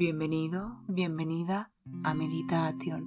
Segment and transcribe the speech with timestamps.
[0.00, 1.72] Bienvenido, bienvenida
[2.04, 3.04] a Meditación.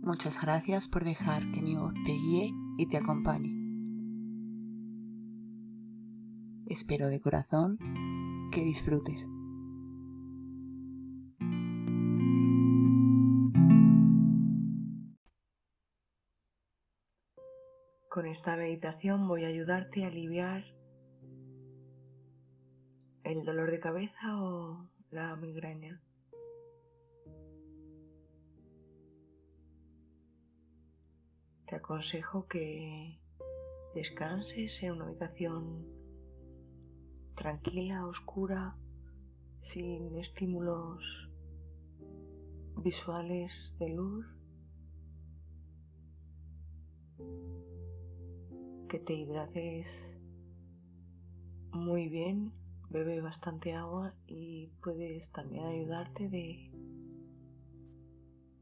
[0.00, 3.50] Muchas gracias por dejar que mi voz te guíe y te acompañe.
[6.66, 7.76] Espero de corazón
[8.52, 9.26] que disfrutes.
[18.08, 20.62] Con esta meditación voy a ayudarte a aliviar
[23.24, 26.02] el dolor de cabeza o la migraña.
[31.66, 33.20] Te aconsejo que
[33.94, 35.86] descanses en una habitación
[37.34, 38.74] tranquila, oscura,
[39.60, 41.30] sin estímulos
[42.78, 44.26] visuales de luz,
[48.88, 50.18] que te hidrates
[51.70, 52.61] muy bien
[52.92, 56.70] bebe bastante agua y puedes también ayudarte de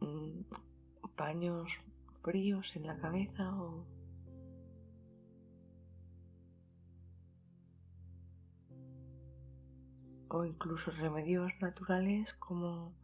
[0.00, 0.42] mm,
[1.16, 1.80] paños
[2.22, 3.86] fríos en la cabeza o
[10.32, 12.94] o incluso remedios naturales como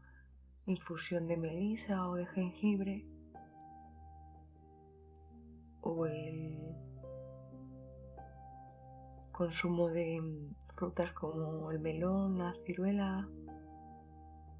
[0.66, 3.04] infusión de melisa o de jengibre
[5.80, 6.65] o el
[9.36, 10.18] consumo de
[10.76, 13.28] frutas como el melón, la ciruela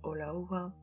[0.02, 0.74] o la uva.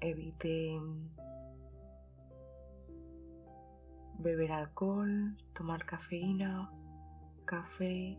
[0.00, 0.80] Evite
[4.18, 6.70] beber alcohol, tomar cafeína,
[7.44, 8.18] café.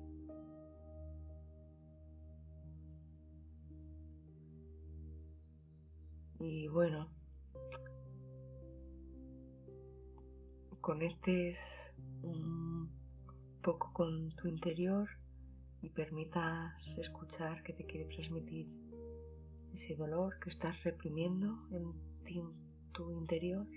[6.39, 7.09] Y bueno,
[10.81, 11.91] conectes
[12.21, 12.89] un
[13.61, 15.09] poco con tu interior
[15.81, 18.67] y permitas escuchar que te quiere transmitir
[19.73, 21.93] ese dolor que estás reprimiendo en
[22.93, 23.67] tu interior.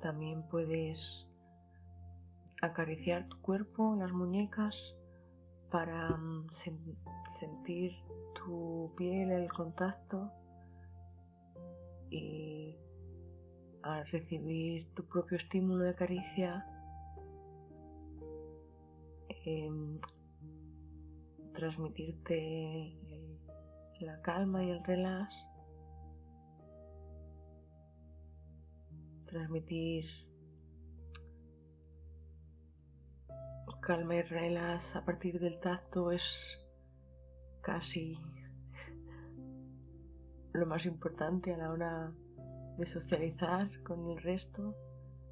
[0.00, 1.26] También puedes
[2.62, 4.94] acariciar tu cuerpo, las muñecas,
[5.70, 7.92] para mm, sentir
[8.34, 10.32] tu piel, el contacto
[12.10, 12.74] y
[13.82, 16.64] al recibir tu propio estímulo de caricia,
[19.44, 20.00] em,
[21.52, 22.94] transmitirte
[24.00, 25.44] la calma y el relax
[29.26, 30.04] transmitir
[33.88, 36.60] calma y relax a partir del tacto es
[37.62, 38.18] casi
[40.52, 42.12] lo más importante a la hora
[42.76, 44.76] de socializar con el resto,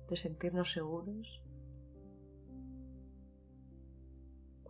[0.09, 1.43] de sentirnos seguros.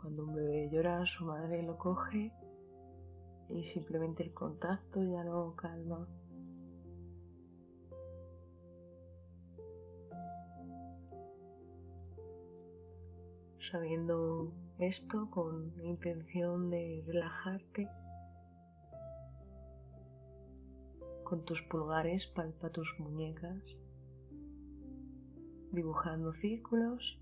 [0.07, 2.33] Cuando un bebé llora, su madre lo coge
[3.49, 6.07] y simplemente el contacto ya lo calma.
[13.59, 17.89] sabiendo esto con intención de relajarte.
[21.25, 23.61] Con tus pulgares palpa tus muñecas,
[25.73, 27.19] dibujando círculos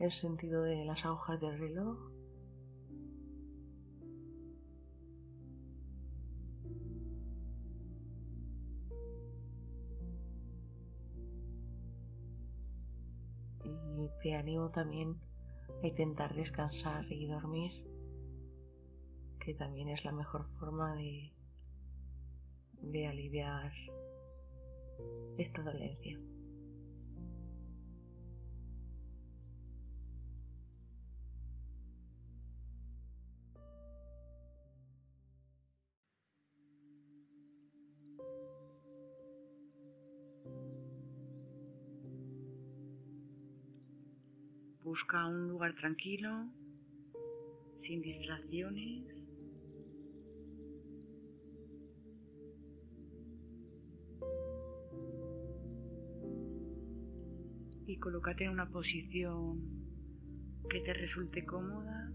[0.00, 2.14] el sentido de las agujas del reloj
[14.24, 15.16] te animo también
[15.82, 17.72] a intentar descansar y dormir,
[19.38, 21.30] que también es la mejor forma de,
[22.80, 23.70] de aliviar
[25.36, 26.18] esta dolencia.
[45.14, 46.50] Busca un lugar tranquilo,
[47.82, 49.04] sin distracciones.
[57.86, 59.60] Y colócate en una posición
[60.68, 62.10] que te resulte cómoda,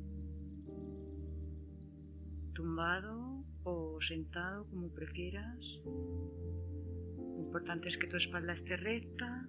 [2.54, 5.58] tumbado o sentado como prefieras.
[5.86, 9.48] Lo importante es que tu espalda esté recta.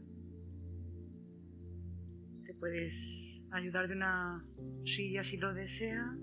[2.47, 3.20] Te puedes
[3.53, 4.45] ayudar de una
[4.85, 6.17] silla si lo deseas.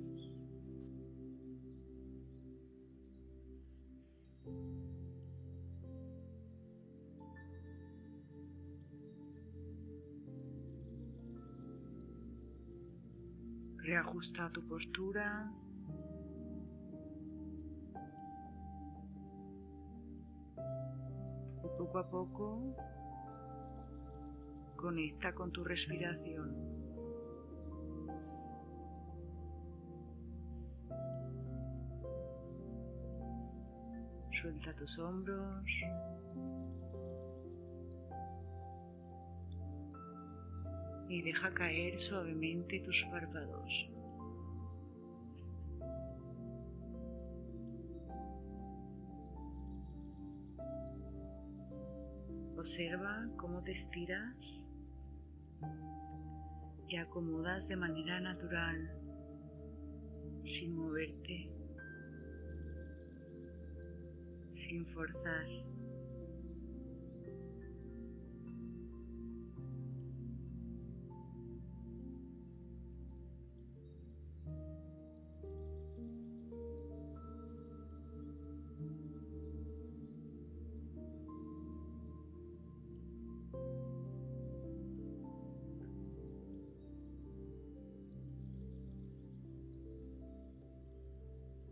[13.77, 15.49] Reajusta tu postura.
[21.63, 22.75] Y poco a poco
[24.75, 26.66] conecta con tu respiración.
[34.47, 35.65] Suelta tus hombros.
[41.09, 43.89] y deja caer suavemente tus párpados.
[52.57, 54.35] Observa cómo te estiras
[56.87, 58.91] y acomodas de manera natural,
[60.43, 61.56] sin moverte,
[64.67, 65.47] sin forzar.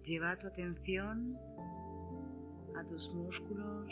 [0.05, 1.35] Lleva tu atención
[2.89, 3.89] tus músculos.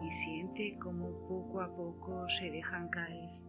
[0.00, 3.42] Y siente cómo poco a poco se dejan caer.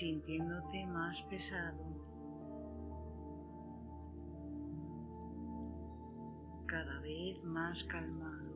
[0.00, 2.09] sintiéndote más pesado.
[6.80, 8.54] Cada vez más calmado.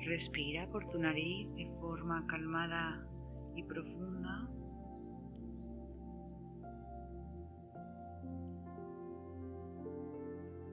[0.00, 3.02] Respira por tu nariz de forma calmada
[3.56, 4.46] y profunda.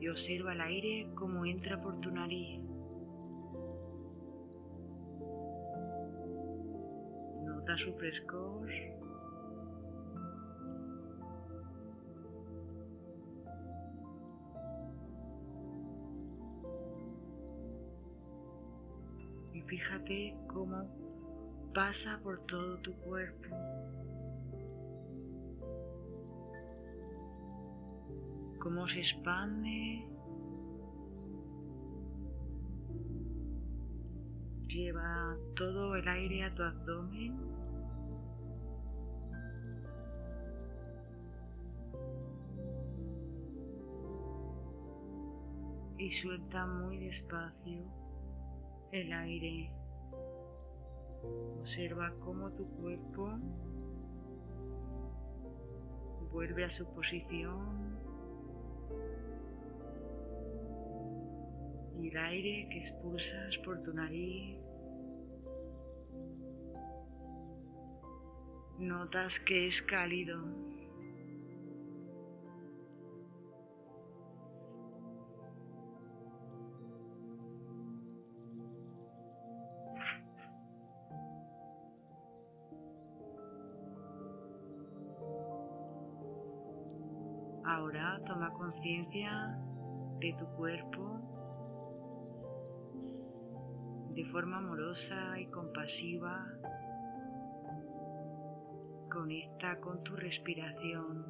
[0.02, 2.62] y observa el aire como entra por tu nariz.
[7.70, 8.68] Nota su frescor.
[19.54, 20.88] Y fíjate cómo
[21.76, 23.56] pasa por todo tu cuerpo.
[28.60, 30.06] cómo se expande.
[34.68, 37.49] Lleva todo el aire a tu abdomen.
[46.00, 47.84] Y suelta muy despacio
[48.94, 49.70] el aire.
[51.60, 53.38] Observa cómo tu cuerpo
[56.32, 57.98] vuelve a su posición
[62.00, 64.58] y el aire que expulsas por tu nariz.
[68.80, 70.79] Notas que es cálido.
[88.70, 89.58] Conciencia
[90.20, 91.20] de tu cuerpo
[94.14, 96.46] de forma amorosa y compasiva.
[99.12, 101.26] Conecta con tu respiración.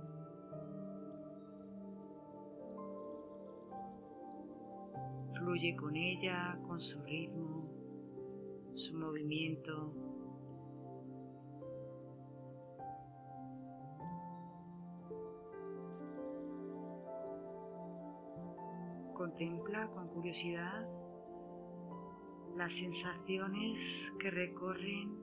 [5.38, 7.70] Fluye con ella, con su ritmo,
[8.76, 10.09] su movimiento.
[19.40, 20.86] contempla con curiosidad
[22.58, 23.80] las sensaciones
[24.20, 25.16] que recorren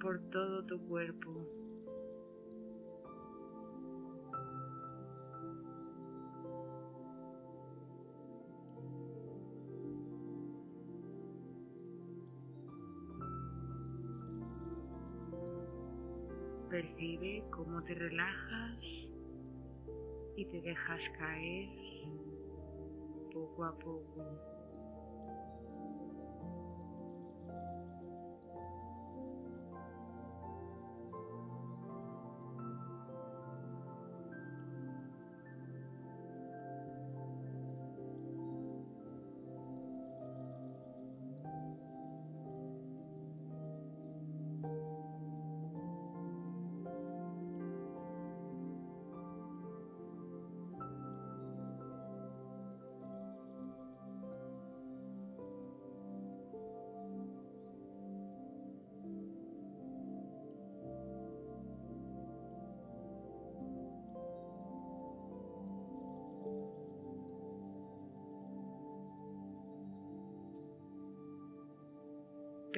[0.00, 1.46] por todo tu cuerpo.
[16.70, 19.07] Percibe cómo te relajas
[20.38, 21.68] y te dejas caer
[23.32, 24.57] poco a poco.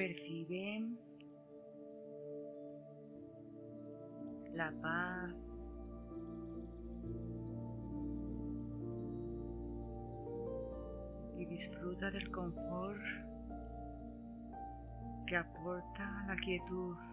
[0.01, 0.97] Perciben
[4.55, 5.31] la paz,
[11.37, 12.99] y disfruta del confort
[15.27, 17.10] que aporta la quietud.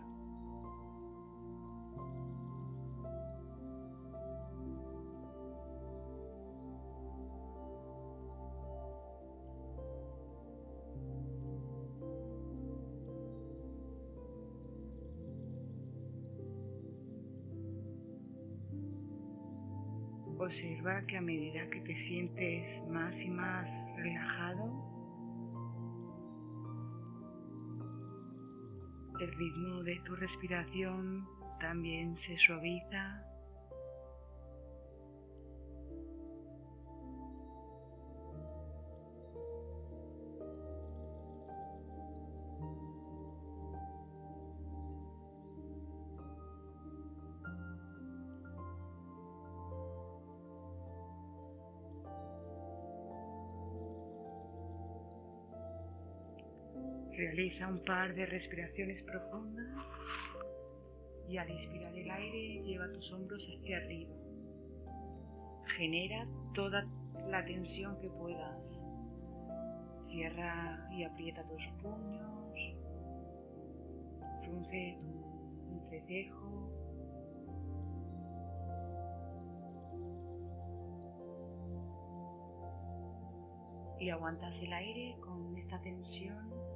[20.39, 24.65] Observa que a medida que te sientes más y más relajado,
[29.21, 31.27] el ritmo de tu respiración
[31.61, 33.21] también se suaviza
[57.59, 59.67] Realiza un par de respiraciones profundas
[61.29, 64.15] y al inspirar el aire lleva tus hombros hacia arriba.
[65.77, 66.87] Genera toda
[67.27, 68.63] la tensión que puedas.
[70.09, 72.77] Cierra y aprieta tus puños.
[74.45, 74.99] Frunce
[75.67, 76.71] tu entrecejo.
[83.99, 86.68] Y aguantas el aire con esta tensión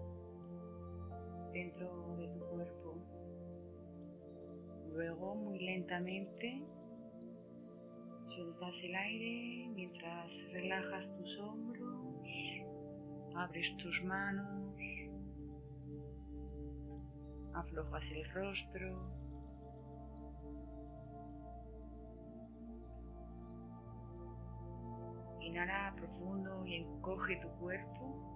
[1.53, 2.95] dentro de tu cuerpo.
[4.93, 6.63] Luego, muy lentamente,
[8.35, 12.27] sueltas el aire mientras relajas tus hombros,
[13.35, 14.75] abres tus manos,
[17.55, 19.23] aflojas el rostro.
[25.41, 28.33] Inhala profundo y encoge tu cuerpo.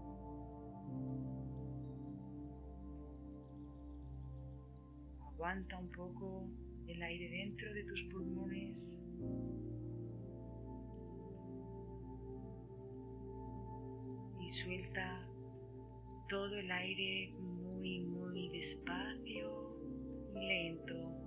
[5.36, 6.48] Aguanta un poco
[6.88, 8.74] el aire dentro de tus pulmones.
[14.40, 15.28] Y suelta
[16.30, 19.76] todo el aire muy, muy despacio
[20.34, 21.25] y lento.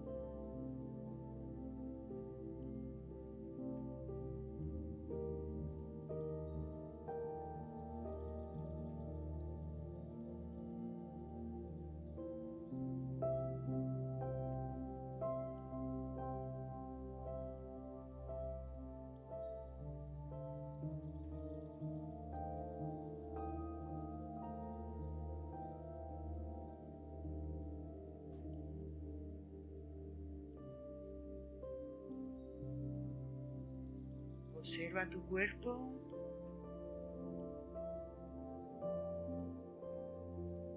[34.70, 35.80] Observa tu cuerpo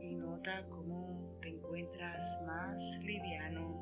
[0.01, 3.77] y nota cómo te encuentras más liviano.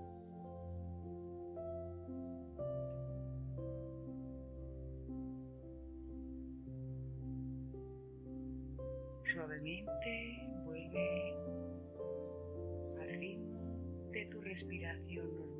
[9.32, 11.34] Suavemente vuelve
[13.00, 15.59] al ritmo de tu respiración normal.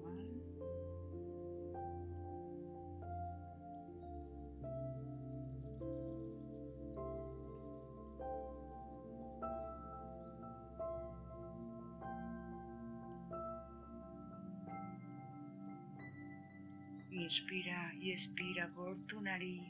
[17.20, 19.62] Inspira y expira por tu nariz.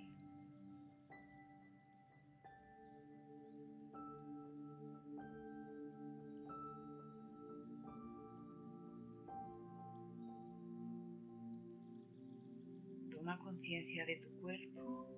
[13.11, 15.09] Toma conciencia de tu cuerpo.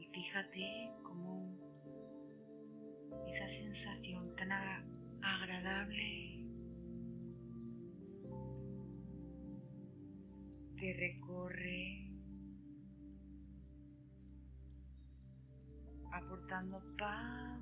[0.00, 1.56] Y fíjate cómo
[3.28, 4.93] esa sensación tan agradable
[10.76, 12.04] te recorre
[16.12, 17.53] aportando paz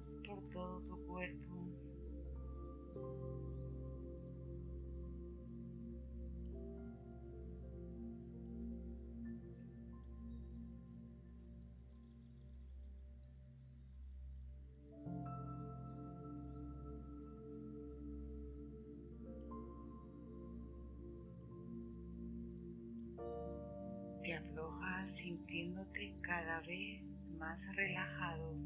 [25.52, 27.02] sintiéndote cada vez
[27.38, 28.56] más relajado.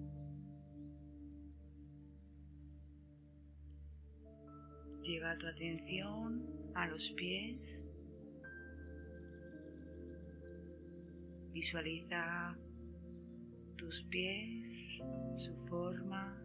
[5.02, 7.81] Lleva tu atención a los pies.
[11.52, 12.57] Visualiza
[13.76, 15.02] tus pies,
[15.38, 16.40] su forma,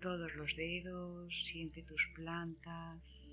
[0.00, 3.23] todos los dedos, siente tus plantas.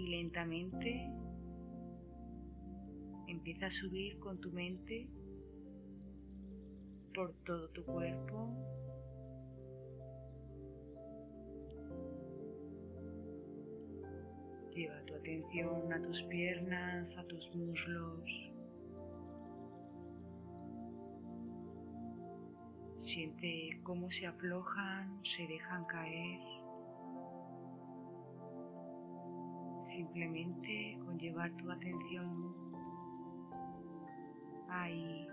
[0.00, 1.12] Y lentamente
[3.28, 5.08] empieza a subir con tu mente
[7.14, 8.48] por todo tu cuerpo.
[14.74, 18.24] Lleva tu atención a tus piernas, a tus muslos.
[23.04, 26.59] Siente cómo se aflojan, se dejan caer.
[30.00, 32.54] Simplemente con llevar tu atención
[34.70, 35.28] ahí.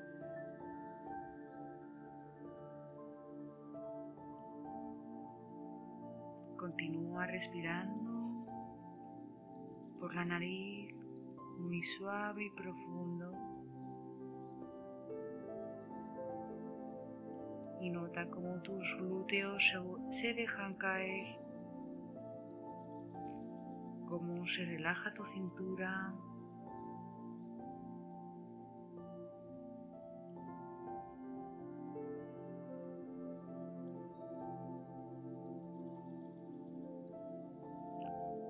[6.58, 8.46] Continúa respirando
[10.02, 10.94] por la nariz
[11.60, 13.32] muy suave y profundo.
[17.80, 19.64] Y nota cómo tus glúteos
[20.10, 21.47] se dejan caer
[24.18, 26.12] cómo se relaja tu cintura.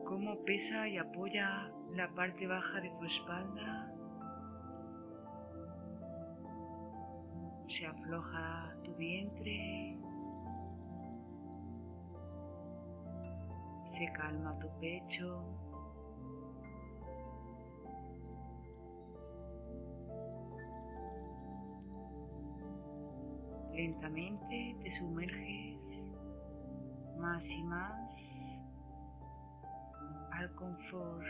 [0.06, 3.92] Cómo pesa y apoya la parte baja de tu espalda.
[7.68, 10.07] Se afloja tu vientre.
[13.98, 15.44] Se calma tu pecho.
[23.74, 25.80] Lentamente te sumerges
[27.18, 28.22] más y más
[30.32, 31.26] al confort.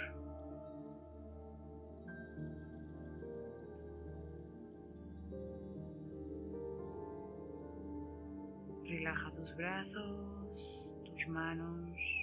[8.83, 12.16] Relaja tus brazos, tus manos,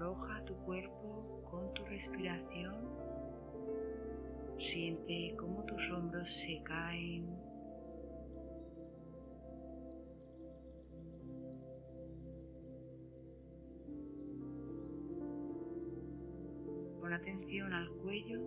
[0.00, 2.74] Afloja tu cuerpo con tu respiración.
[4.56, 7.26] Siente cómo tus hombros se caen.
[16.98, 18.40] Pon atención al cuello.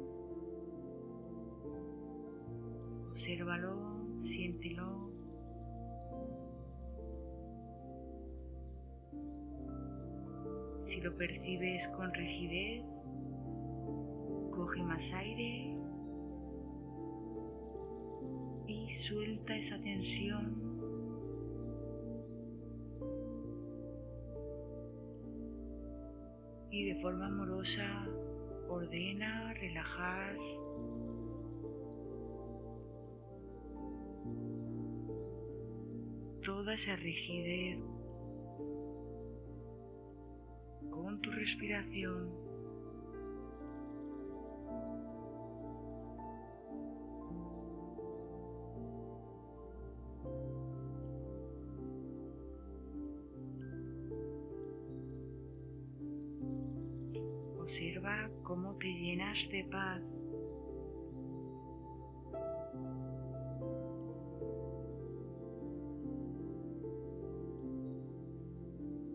[3.12, 5.13] Obsérvalo, siéntelo.
[10.94, 12.84] Si lo percibes con rigidez,
[14.52, 15.76] coge más aire
[18.68, 20.54] y suelta esa tensión.
[26.70, 28.08] Y de forma amorosa
[28.70, 30.38] ordena relajar
[36.44, 37.80] toda esa rigidez
[41.24, 42.30] tu respiración.
[57.60, 60.02] Observa cómo te llenas de paz.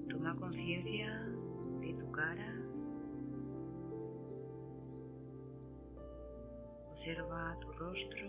[0.08, 1.27] Toma conciencia
[6.90, 8.28] Observa tu rostro.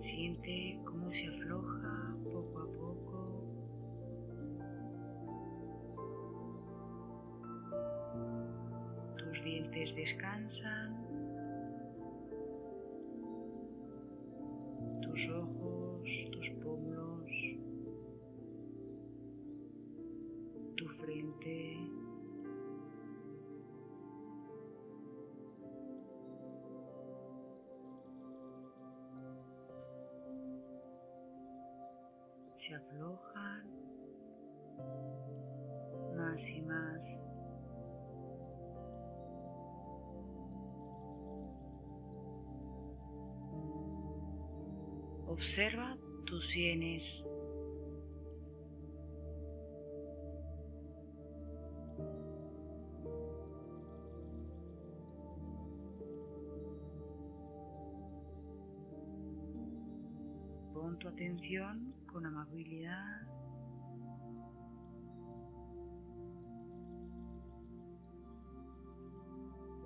[0.00, 3.18] Siente cómo se afloja poco a poco.
[9.18, 10.90] Tus dientes descansan.
[15.02, 15.55] Tus ojos,
[45.36, 45.94] Observa
[46.24, 47.02] tus sienes.
[60.72, 63.28] Pon tu atención con amabilidad.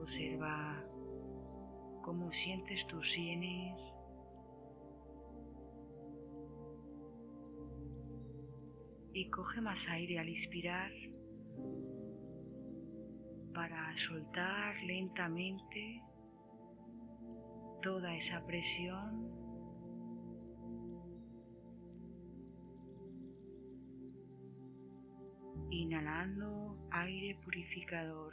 [0.00, 0.80] Observa
[2.04, 3.89] cómo sientes tus sienes.
[9.20, 10.90] Y coge más aire al inspirar
[13.52, 16.02] para soltar lentamente
[17.83, 19.30] toda esa presión
[25.68, 28.33] inhalando aire purificador.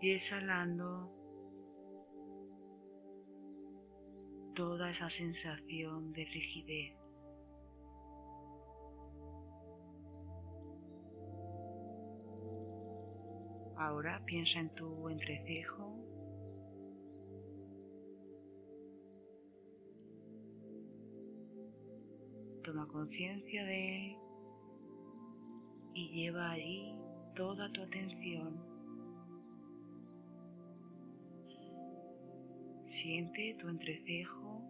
[0.00, 1.21] Y exhalando
[4.54, 6.96] toda esa sensación de rigidez.
[13.76, 16.12] Ahora piensa en tu entrecejo
[22.64, 24.16] Toma conciencia de él
[25.94, 26.94] y lleva allí
[27.34, 28.71] toda tu atención.
[33.02, 34.62] Siente tu entrecejo.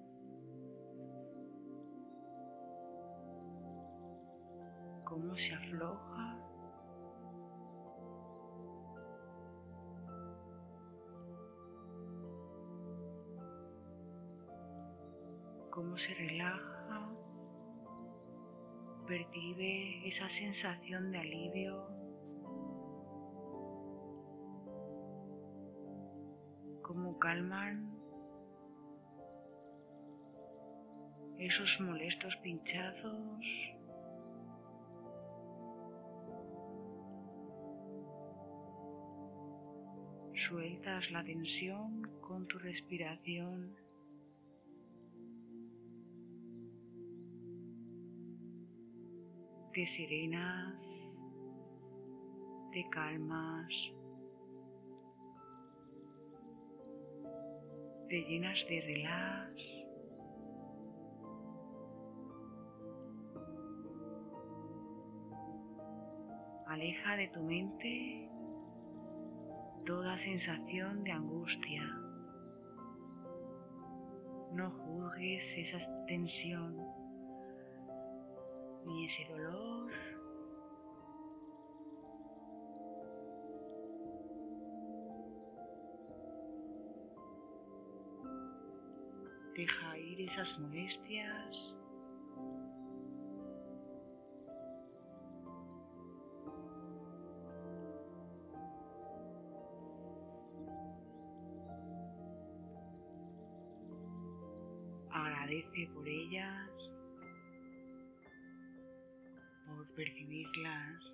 [5.04, 6.38] Cómo se afloja.
[15.70, 16.72] Cómo se relaja
[19.06, 21.86] percibe esa sensación de alivio,
[26.80, 27.91] cómo calman
[31.46, 33.44] esos molestos pinchazos.
[40.34, 43.76] Sueltas la tensión con tu respiración.
[49.72, 50.74] te serenas,
[52.72, 53.72] te calmas,
[58.08, 59.81] te llenas de relax.
[66.72, 68.30] Aleja de tu mente
[69.84, 71.82] toda sensación de angustia.
[74.54, 76.74] No juzgues esa tensión
[78.86, 79.92] ni ese dolor.
[89.54, 91.81] Deja ir esas molestias.
[109.94, 111.04] Percibirlas.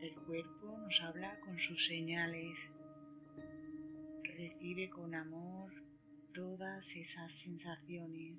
[0.00, 2.58] El cuerpo nos habla con sus señales,
[4.36, 5.72] recibe con amor
[6.34, 8.38] todas esas sensaciones.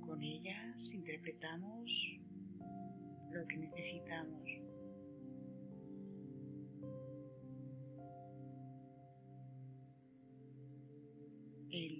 [0.00, 1.90] Con ellas interpretamos
[3.30, 4.67] lo que necesitamos.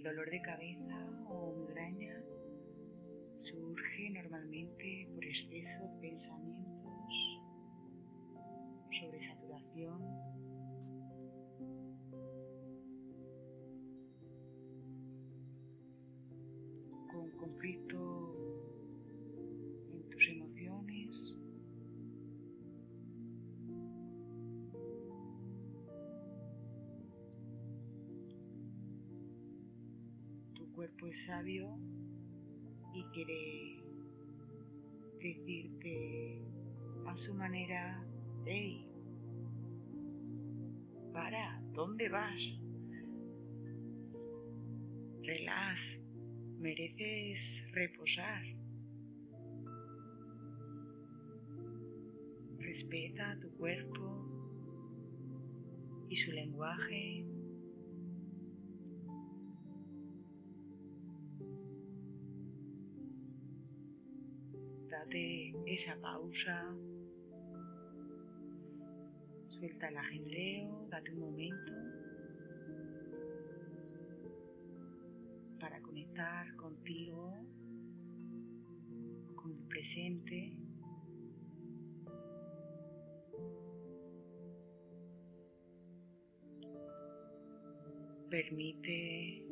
[0.08, 0.96] Dolor de cabeza
[1.28, 2.16] o migraña
[3.44, 7.12] surge normalmente por exceso de pensamientos,
[8.98, 10.00] sobre saturación
[30.78, 31.76] cuerpo es sabio
[32.94, 33.82] y quiere
[35.20, 36.40] decirte
[37.04, 38.00] a su manera,
[38.46, 38.86] hey,
[41.12, 42.40] para, ¿dónde vas?
[45.22, 45.98] Relax,
[46.60, 48.44] mereces reposar.
[52.60, 54.28] Respeta tu cuerpo
[56.08, 57.27] y su lenguaje.
[64.98, 66.74] Date esa pausa.
[69.48, 71.72] Suelta el ajetreo, date un momento
[75.60, 77.32] para conectar contigo,
[79.36, 80.56] con el presente.
[88.28, 89.46] Permite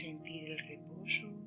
[0.00, 1.39] sentir el reposo.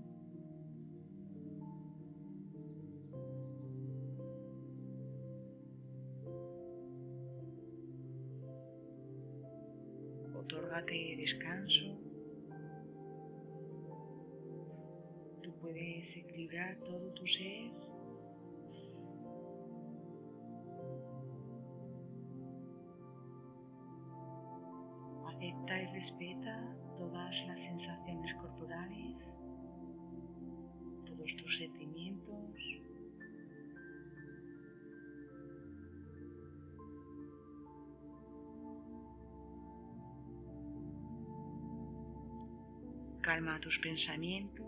[10.73, 11.99] Otórgate descanso.
[15.43, 17.71] Tú puedes equilibrar todo tu ser.
[25.27, 29.17] Acepta y respeta todas las sensaciones corporales,
[31.05, 32.92] todos tus sentimientos.
[43.23, 44.67] Calma tus pensamientos,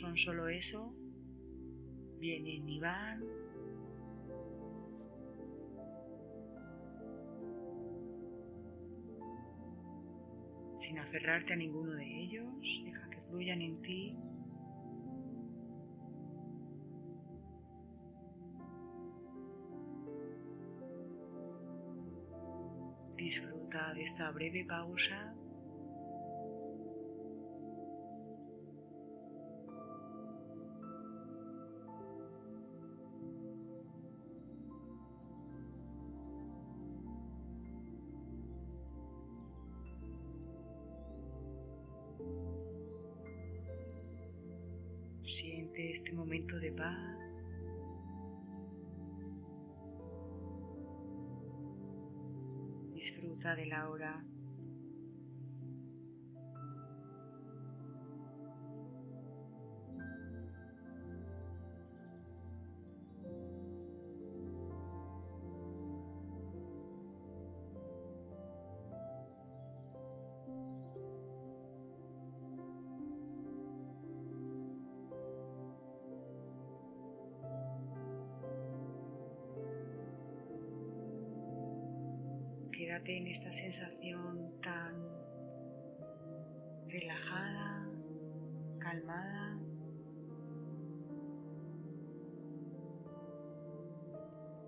[0.00, 0.92] son solo eso,
[2.18, 3.22] vienen y van.
[10.80, 12.52] Sin aferrarte a ninguno de ellos,
[12.84, 14.16] deja que fluyan en ti.
[23.16, 25.34] Disfruta de esta breve pausa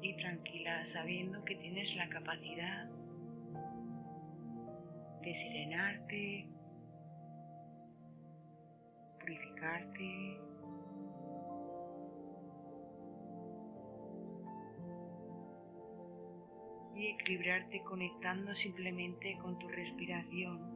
[0.02, 2.88] Y tranquila, sabiendo que tienes la capacidad
[5.22, 6.48] de serenarte,
[9.20, 10.40] purificarte,
[16.96, 20.75] y equilibrarte conectando simplemente con tu respiración.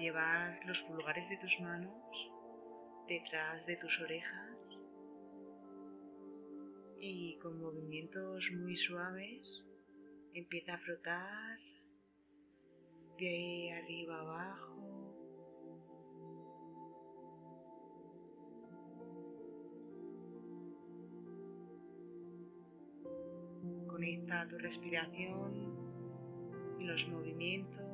[0.00, 2.32] Llevar los pulgares de tus manos
[3.06, 4.56] detrás de tus orejas
[6.98, 9.62] y con movimientos muy suaves
[10.32, 11.58] empieza a frotar
[13.18, 14.76] de ahí arriba abajo.
[23.86, 25.74] Conecta tu respiración
[26.78, 27.89] y los movimientos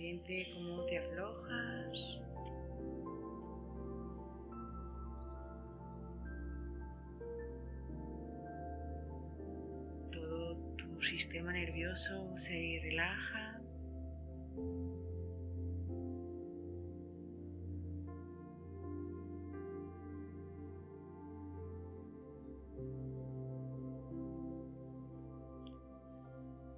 [0.00, 1.98] Siente cómo te aflojas.
[10.10, 13.60] Todo tu sistema nervioso se relaja.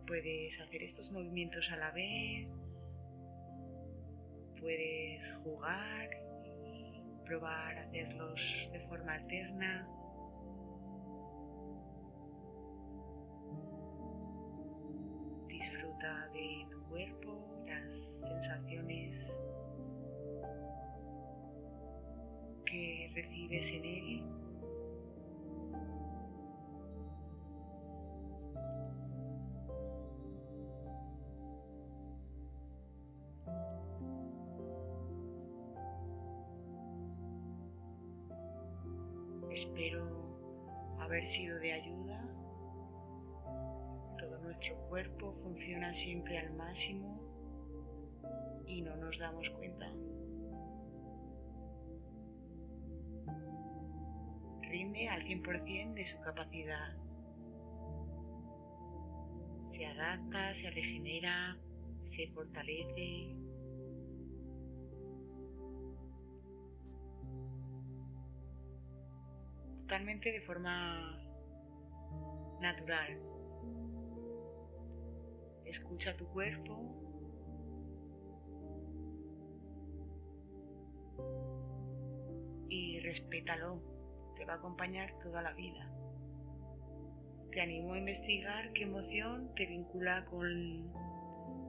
[0.09, 2.62] Puedes hacer estos movimientos a la vez.
[4.63, 6.09] Puedes jugar
[6.65, 8.41] y probar hacerlos
[8.73, 9.89] de forma alterna.
[15.49, 19.27] Disfruta de tu cuerpo, las sensaciones
[22.65, 24.42] que recibes en él.
[44.93, 47.19] Cuerpo funciona siempre al máximo
[48.67, 49.91] y no nos damos cuenta.
[54.69, 56.95] Rinde al 100% de su capacidad.
[59.71, 61.57] Se adapta, se regenera,
[62.05, 63.35] se fortalece,
[69.87, 71.19] totalmente de forma
[72.61, 73.32] natural.
[75.73, 76.75] Escucha tu cuerpo.
[82.69, 83.81] Y respétalo.
[84.37, 85.91] Te va a acompañar toda la vida.
[87.53, 90.93] Te animo a investigar qué emoción te vincula con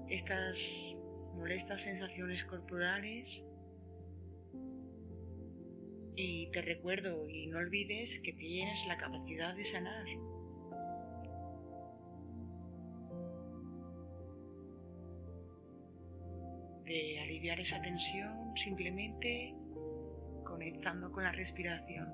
[0.09, 0.57] estas
[1.35, 3.25] molestas sensaciones corporales
[6.15, 10.05] y te recuerdo y no olvides que tienes la capacidad de sanar.
[16.93, 19.51] De aliviar esa tensión simplemente
[20.45, 22.07] conectando con la respiración.